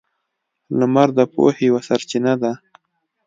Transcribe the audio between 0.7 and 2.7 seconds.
•لمر د پوهې یوه سرچینه ده.